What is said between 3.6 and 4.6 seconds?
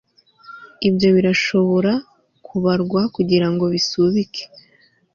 bisubike